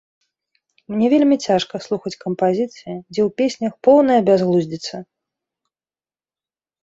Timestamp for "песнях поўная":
3.41-4.17